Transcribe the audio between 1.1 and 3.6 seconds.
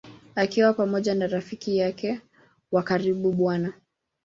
na rafiki yake wa karibu Bw.